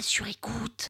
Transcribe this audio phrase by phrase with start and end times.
[0.00, 0.88] sur écoute.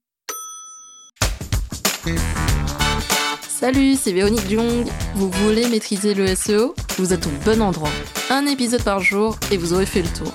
[3.48, 4.86] Salut, c'est Véronique Jung.
[5.14, 7.90] Vous voulez maîtriser le SEO Vous êtes au bon endroit.
[8.30, 10.32] Un épisode par jour et vous aurez fait le tour.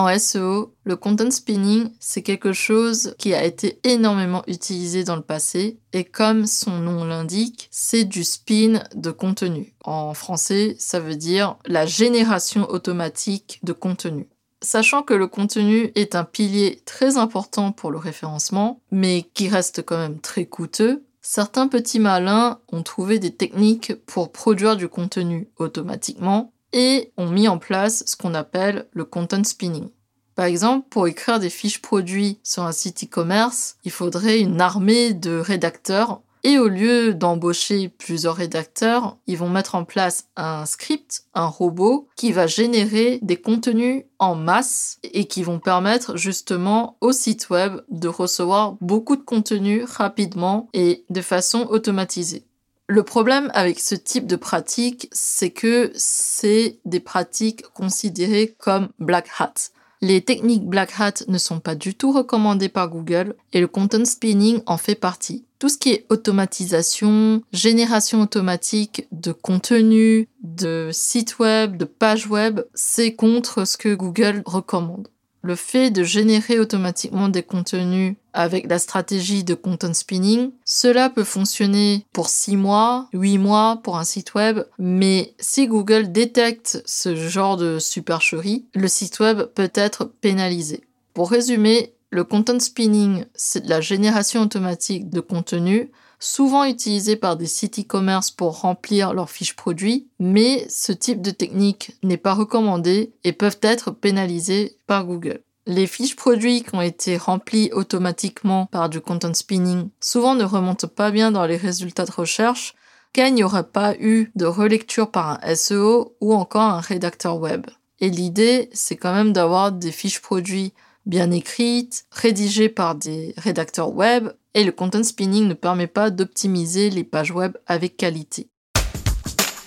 [0.00, 5.20] En SEO, le content spinning, c'est quelque chose qui a été énormément utilisé dans le
[5.20, 9.74] passé et comme son nom l'indique, c'est du spin de contenu.
[9.84, 14.26] En français, ça veut dire la génération automatique de contenu.
[14.62, 19.84] Sachant que le contenu est un pilier très important pour le référencement, mais qui reste
[19.84, 25.50] quand même très coûteux, certains petits malins ont trouvé des techniques pour produire du contenu
[25.58, 29.88] automatiquement et ont mis en place ce qu'on appelle le content spinning.
[30.34, 35.12] Par exemple, pour écrire des fiches produits sur un site e-commerce, il faudrait une armée
[35.12, 41.24] de rédacteurs et au lieu d'embaucher plusieurs rédacteurs, ils vont mettre en place un script,
[41.34, 47.12] un robot qui va générer des contenus en masse et qui vont permettre justement au
[47.12, 52.46] site web de recevoir beaucoup de contenu rapidement et de façon automatisée.
[52.90, 59.28] Le problème avec ce type de pratique, c'est que c'est des pratiques considérées comme black
[59.38, 59.54] hat.
[60.00, 64.04] Les techniques Black Hat ne sont pas du tout recommandées par Google et le content
[64.04, 65.44] spinning en fait partie.
[65.60, 72.62] Tout ce qui est automatisation, génération automatique de contenu, de sites web, de pages web,
[72.74, 75.06] c'est contre ce que Google recommande.
[75.42, 81.24] Le fait de générer automatiquement des contenus avec la stratégie de content spinning, cela peut
[81.24, 87.16] fonctionner pour 6 mois, 8 mois pour un site web, mais si Google détecte ce
[87.16, 90.84] genre de supercherie, le site web peut être pénalisé.
[91.14, 97.46] Pour résumer, le content spinning, c'est la génération automatique de contenu souvent utilisé par des
[97.46, 103.12] sites e-commerce pour remplir leurs fiches produits, mais ce type de technique n'est pas recommandé
[103.24, 105.40] et peuvent être pénalisés par Google.
[105.66, 110.88] Les fiches produits qui ont été remplies automatiquement par du content spinning souvent ne remontent
[110.88, 112.74] pas bien dans les résultats de recherche
[113.12, 117.38] car il n'y aurait pas eu de relecture par un SEO ou encore un rédacteur
[117.38, 117.66] web.
[118.00, 120.72] Et l'idée, c'est quand même d'avoir des fiches produits
[121.06, 126.90] bien écrites, rédigées par des rédacteurs web, et le content spinning ne permet pas d'optimiser
[126.90, 128.48] les pages web avec qualité.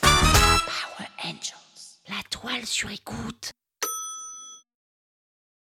[0.01, 1.99] Power Angels.
[2.09, 3.51] La toile sur écoute.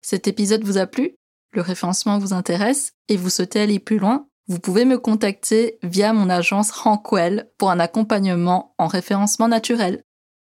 [0.02, 1.14] Cet épisode vous a plu?
[1.52, 4.26] Le référencement vous intéresse et vous souhaitez aller plus loin?
[4.48, 10.02] Vous pouvez me contacter via mon agence Rankwell pour un accompagnement en référencement naturel.